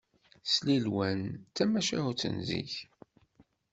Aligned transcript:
Slilwan 0.53 1.19
d 1.35 1.49
tamacahut 1.55 2.21
n 2.33 2.37
zik 2.47 2.73